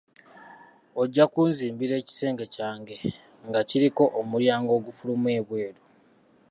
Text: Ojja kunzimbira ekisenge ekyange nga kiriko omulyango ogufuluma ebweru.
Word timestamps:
Ojja 1.01 1.25
kunzimbira 1.33 1.93
ekisenge 2.01 2.41
ekyange 2.47 2.97
nga 3.47 3.61
kiriko 3.69 4.03
omulyango 4.19 4.71
ogufuluma 4.79 5.29
ebweru. 5.39 5.81